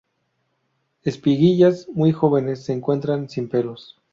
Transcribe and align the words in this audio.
Espiguillas 1.03 1.87
muy 1.89 2.11
jóvenes; 2.11 2.63
se 2.65 2.73
encuentran 2.73 3.29
sin 3.29 3.47
pelos. 3.49 4.01